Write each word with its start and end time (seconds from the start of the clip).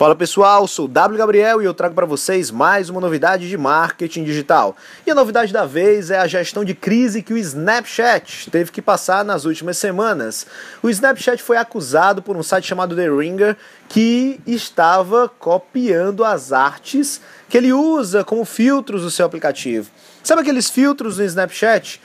Fala 0.00 0.16
pessoal, 0.16 0.66
sou 0.66 0.86
o 0.86 0.88
W 0.88 1.18
Gabriel 1.18 1.60
e 1.60 1.66
eu 1.66 1.74
trago 1.74 1.94
para 1.94 2.06
vocês 2.06 2.50
mais 2.50 2.88
uma 2.88 3.02
novidade 3.02 3.46
de 3.46 3.58
marketing 3.58 4.24
digital. 4.24 4.74
E 5.06 5.10
a 5.10 5.14
novidade 5.14 5.52
da 5.52 5.66
vez 5.66 6.10
é 6.10 6.18
a 6.18 6.26
gestão 6.26 6.64
de 6.64 6.74
crise 6.74 7.22
que 7.22 7.34
o 7.34 7.36
Snapchat 7.36 8.50
teve 8.50 8.72
que 8.72 8.80
passar 8.80 9.22
nas 9.22 9.44
últimas 9.44 9.76
semanas. 9.76 10.46
O 10.82 10.88
Snapchat 10.88 11.42
foi 11.42 11.58
acusado 11.58 12.22
por 12.22 12.34
um 12.34 12.42
site 12.42 12.66
chamado 12.66 12.96
The 12.96 13.10
Ringer 13.10 13.58
que 13.90 14.40
estava 14.46 15.28
copiando 15.28 16.24
as 16.24 16.50
artes 16.50 17.20
que 17.46 17.58
ele 17.58 17.70
usa 17.70 18.24
como 18.24 18.46
filtros 18.46 19.02
do 19.02 19.10
seu 19.10 19.26
aplicativo. 19.26 19.90
Sabe 20.22 20.40
aqueles 20.40 20.70
filtros 20.70 21.18
no 21.18 21.24
Snapchat 21.24 22.00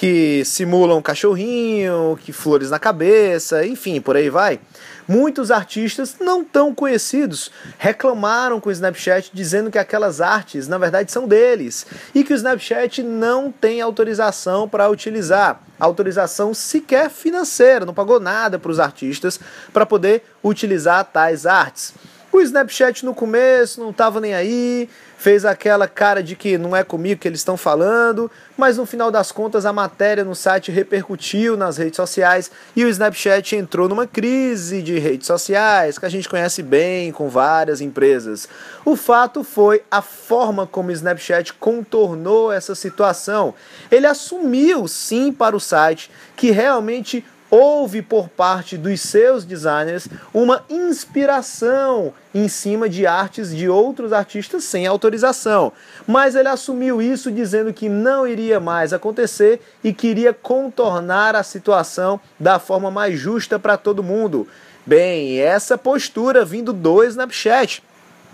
que 0.00 0.42
simulam 0.46 1.02
cachorrinho, 1.02 2.18
que 2.22 2.32
flores 2.32 2.70
na 2.70 2.78
cabeça, 2.78 3.66
enfim, 3.66 4.00
por 4.00 4.16
aí 4.16 4.30
vai. 4.30 4.58
Muitos 5.06 5.50
artistas 5.50 6.16
não 6.18 6.42
tão 6.42 6.74
conhecidos 6.74 7.50
reclamaram 7.76 8.58
com 8.60 8.70
o 8.70 8.72
Snapchat 8.72 9.30
dizendo 9.34 9.70
que 9.70 9.76
aquelas 9.76 10.22
artes 10.22 10.66
na 10.66 10.78
verdade 10.78 11.12
são 11.12 11.28
deles 11.28 11.86
e 12.14 12.24
que 12.24 12.32
o 12.32 12.34
Snapchat 12.34 13.02
não 13.02 13.52
tem 13.52 13.82
autorização 13.82 14.66
para 14.66 14.88
utilizar, 14.88 15.60
autorização 15.78 16.54
sequer 16.54 17.10
financeira, 17.10 17.84
não 17.84 17.92
pagou 17.92 18.18
nada 18.18 18.58
para 18.58 18.70
os 18.70 18.80
artistas 18.80 19.38
para 19.70 19.84
poder 19.84 20.22
utilizar 20.42 21.04
tais 21.04 21.44
artes. 21.44 21.92
O 22.32 22.40
Snapchat 22.40 23.04
no 23.04 23.12
começo 23.12 23.80
não 23.80 23.90
estava 23.90 24.20
nem 24.20 24.34
aí, 24.34 24.88
fez 25.18 25.44
aquela 25.44 25.88
cara 25.88 26.22
de 26.22 26.36
que 26.36 26.56
não 26.56 26.76
é 26.76 26.84
comigo 26.84 27.20
que 27.20 27.26
eles 27.26 27.40
estão 27.40 27.56
falando, 27.56 28.30
mas 28.56 28.76
no 28.76 28.86
final 28.86 29.10
das 29.10 29.32
contas 29.32 29.66
a 29.66 29.72
matéria 29.72 30.24
no 30.24 30.34
site 30.34 30.70
repercutiu 30.70 31.56
nas 31.56 31.76
redes 31.76 31.96
sociais 31.96 32.48
e 32.76 32.84
o 32.84 32.88
Snapchat 32.88 33.56
entrou 33.56 33.88
numa 33.88 34.06
crise 34.06 34.80
de 34.80 34.96
redes 34.98 35.26
sociais 35.26 35.98
que 35.98 36.06
a 36.06 36.08
gente 36.08 36.28
conhece 36.28 36.62
bem 36.62 37.10
com 37.10 37.28
várias 37.28 37.80
empresas. 37.80 38.48
O 38.84 38.94
fato 38.94 39.42
foi 39.42 39.82
a 39.90 40.00
forma 40.00 40.68
como 40.68 40.90
o 40.90 40.92
Snapchat 40.92 41.52
contornou 41.54 42.52
essa 42.52 42.76
situação. 42.76 43.54
Ele 43.90 44.06
assumiu 44.06 44.86
sim 44.86 45.32
para 45.32 45.56
o 45.56 45.60
site 45.60 46.10
que 46.36 46.52
realmente 46.52 47.24
houve 47.50 48.00
por 48.00 48.28
parte 48.28 48.78
dos 48.78 49.00
seus 49.00 49.44
designers 49.44 50.06
uma 50.32 50.64
inspiração 50.70 52.14
em 52.32 52.46
cima 52.46 52.88
de 52.88 53.06
artes 53.06 53.54
de 53.54 53.68
outros 53.68 54.12
artistas 54.12 54.62
sem 54.64 54.86
autorização. 54.86 55.72
Mas 56.06 56.36
ele 56.36 56.48
assumiu 56.48 57.02
isso 57.02 57.30
dizendo 57.30 57.72
que 57.72 57.88
não 57.88 58.26
iria 58.26 58.60
mais 58.60 58.92
acontecer 58.92 59.60
e 59.82 59.92
queria 59.92 60.32
contornar 60.32 61.34
a 61.34 61.42
situação 61.42 62.20
da 62.38 62.58
forma 62.58 62.90
mais 62.90 63.18
justa 63.18 63.58
para 63.58 63.76
todo 63.76 64.02
mundo. 64.02 64.46
Bem, 64.86 65.40
essa 65.40 65.76
postura 65.76 66.44
vindo 66.44 66.72
do 66.72 67.02
Snapchat, 67.04 67.82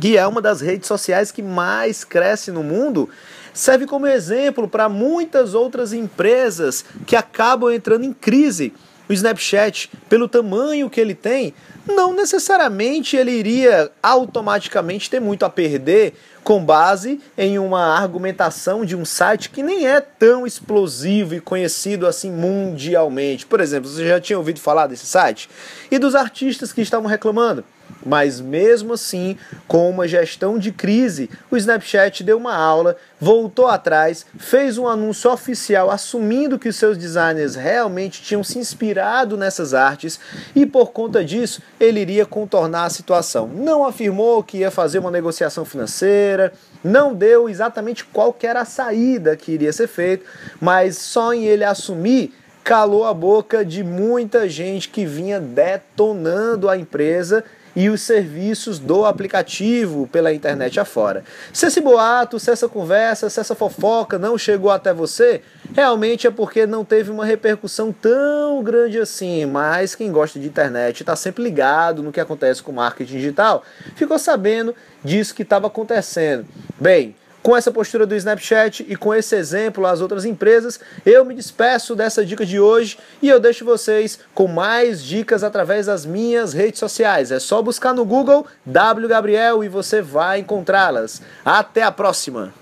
que 0.00 0.16
é 0.16 0.26
uma 0.26 0.40
das 0.40 0.62
redes 0.62 0.88
sociais 0.88 1.30
que 1.30 1.42
mais 1.42 2.02
cresce 2.02 2.50
no 2.50 2.62
mundo, 2.62 3.10
serve 3.52 3.86
como 3.86 4.06
exemplo 4.06 4.66
para 4.66 4.88
muitas 4.88 5.54
outras 5.54 5.92
empresas 5.92 6.84
que 7.06 7.14
acabam 7.14 7.70
entrando 7.70 8.04
em 8.04 8.12
crise 8.12 8.72
o 9.12 9.14
Snapchat, 9.14 9.90
pelo 10.08 10.26
tamanho 10.26 10.90
que 10.90 11.00
ele 11.00 11.14
tem, 11.14 11.54
não 11.86 12.14
necessariamente 12.14 13.16
ele 13.16 13.30
iria 13.30 13.90
automaticamente 14.02 15.10
ter 15.10 15.20
muito 15.20 15.44
a 15.44 15.50
perder 15.50 16.14
com 16.42 16.64
base 16.64 17.20
em 17.36 17.58
uma 17.58 17.96
argumentação 17.96 18.84
de 18.84 18.96
um 18.96 19.04
site 19.04 19.50
que 19.50 19.62
nem 19.62 19.86
é 19.86 20.00
tão 20.00 20.46
explosivo 20.46 21.34
e 21.34 21.40
conhecido 21.40 22.06
assim 22.06 22.30
mundialmente. 22.30 23.46
Por 23.46 23.60
exemplo, 23.60 23.88
você 23.88 24.06
já 24.06 24.20
tinha 24.20 24.38
ouvido 24.38 24.60
falar 24.60 24.86
desse 24.86 25.06
site? 25.06 25.48
E 25.90 25.98
dos 25.98 26.14
artistas 26.14 26.72
que 26.72 26.80
estavam 26.80 27.08
reclamando? 27.08 27.64
Mas 28.04 28.40
mesmo 28.40 28.94
assim, 28.94 29.36
com 29.66 29.88
uma 29.88 30.08
gestão 30.08 30.58
de 30.58 30.72
crise, 30.72 31.30
o 31.50 31.56
Snapchat 31.56 32.24
deu 32.24 32.36
uma 32.36 32.54
aula, 32.54 32.96
voltou 33.20 33.66
atrás, 33.66 34.26
fez 34.38 34.78
um 34.78 34.88
anúncio 34.88 35.30
oficial 35.30 35.90
assumindo 35.90 36.58
que 36.58 36.68
os 36.68 36.76
seus 36.76 36.98
designers 36.98 37.54
realmente 37.54 38.22
tinham 38.22 38.42
se 38.42 38.58
inspirado 38.58 39.36
nessas 39.36 39.74
artes 39.74 40.18
e 40.54 40.66
por 40.66 40.92
conta 40.92 41.24
disso 41.24 41.62
ele 41.78 42.00
iria 42.00 42.26
contornar 42.26 42.84
a 42.84 42.90
situação. 42.90 43.46
Não 43.46 43.84
afirmou 43.84 44.42
que 44.42 44.58
ia 44.58 44.70
fazer 44.70 44.98
uma 44.98 45.10
negociação 45.10 45.64
financeira, 45.64 46.52
não 46.82 47.14
deu 47.14 47.48
exatamente 47.48 48.04
qual 48.04 48.36
era 48.42 48.62
a 48.62 48.64
saída 48.64 49.36
que 49.36 49.52
iria 49.52 49.72
ser 49.72 49.86
feita, 49.86 50.24
mas 50.60 50.98
só 50.98 51.32
em 51.32 51.44
ele 51.44 51.64
assumir 51.64 52.34
calou 52.64 53.04
a 53.04 53.14
boca 53.14 53.64
de 53.64 53.82
muita 53.82 54.48
gente 54.48 54.88
que 54.88 55.04
vinha 55.04 55.40
detonando 55.40 56.68
a 56.68 56.76
empresa 56.76 57.44
e 57.74 57.88
os 57.88 58.02
serviços 58.02 58.78
do 58.78 59.04
aplicativo 59.04 60.06
pela 60.08 60.32
internet 60.32 60.78
afora. 60.78 61.24
Se 61.52 61.66
esse 61.66 61.80
boato, 61.80 62.38
se 62.38 62.50
essa 62.50 62.68
conversa, 62.68 63.30
se 63.30 63.40
essa 63.40 63.54
fofoca 63.54 64.18
não 64.18 64.36
chegou 64.36 64.70
até 64.70 64.92
você, 64.92 65.42
realmente 65.74 66.26
é 66.26 66.30
porque 66.30 66.66
não 66.66 66.84
teve 66.84 67.10
uma 67.10 67.24
repercussão 67.24 67.92
tão 67.92 68.62
grande 68.62 68.98
assim. 68.98 69.46
Mas 69.46 69.94
quem 69.94 70.12
gosta 70.12 70.38
de 70.38 70.46
internet 70.46 71.00
está 71.00 71.16
sempre 71.16 71.42
ligado 71.42 72.02
no 72.02 72.12
que 72.12 72.20
acontece 72.20 72.62
com 72.62 72.72
o 72.72 72.74
marketing 72.74 73.12
digital, 73.12 73.62
ficou 73.94 74.18
sabendo 74.18 74.74
disso 75.02 75.34
que 75.34 75.42
estava 75.42 75.66
acontecendo. 75.66 76.46
Bem, 76.78 77.14
com 77.42 77.56
essa 77.56 77.72
postura 77.72 78.06
do 78.06 78.14
Snapchat 78.14 78.86
e 78.88 78.94
com 78.94 79.12
esse 79.12 79.34
exemplo 79.34 79.84
às 79.86 80.00
outras 80.00 80.24
empresas, 80.24 80.78
eu 81.04 81.24
me 81.24 81.34
despeço 81.34 81.94
dessa 81.94 82.24
dica 82.24 82.46
de 82.46 82.60
hoje 82.60 82.98
e 83.20 83.28
eu 83.28 83.40
deixo 83.40 83.64
vocês 83.64 84.18
com 84.34 84.46
mais 84.46 85.02
dicas 85.02 85.42
através 85.42 85.86
das 85.86 86.06
minhas 86.06 86.52
redes 86.52 86.78
sociais. 86.78 87.32
É 87.32 87.40
só 87.40 87.60
buscar 87.60 87.92
no 87.92 88.04
Google 88.04 88.46
W 88.64 89.08
Gabriel 89.08 89.64
e 89.64 89.68
você 89.68 90.00
vai 90.00 90.38
encontrá-las. 90.38 91.20
Até 91.44 91.82
a 91.82 91.90
próxima! 91.90 92.61